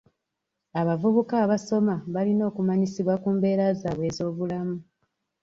[0.79, 4.77] Abavubuka abasoma balina okumanyisibwa ku mbeera zaabwe ez'obulamu.